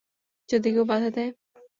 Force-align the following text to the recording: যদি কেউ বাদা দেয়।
যদি 0.49 0.69
কেউ 0.73 0.85
বাদা 0.85 1.09
দেয়। 1.15 1.31